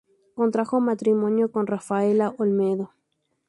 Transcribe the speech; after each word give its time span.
Contrajo 0.33 0.79
matrimonio 0.79 1.51
con 1.51 1.67
Rafaela 1.67 2.33
Olmedo. 2.39 2.89